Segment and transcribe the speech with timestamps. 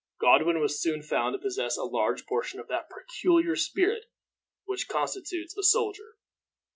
[0.19, 4.05] Godwin was soon found to possess a large portion of that peculiar spirit
[4.65, 6.15] which constitutes a soldier.